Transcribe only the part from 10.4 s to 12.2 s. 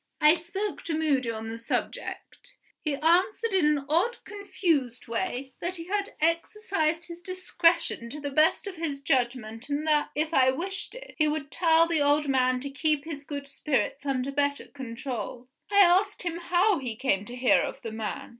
wished it), he would tell the